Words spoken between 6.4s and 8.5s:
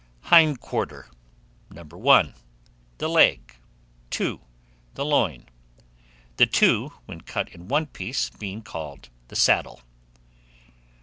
two, when cut in one piece,